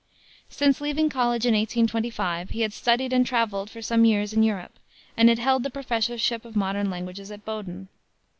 [0.49, 4.79] Since leaving college, in 1825, he had studied and traveled for some years in Europe,
[5.15, 7.87] and had held the professorship of modern languages at Bowdoin.